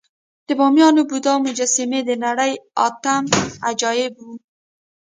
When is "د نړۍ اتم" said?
2.05-3.23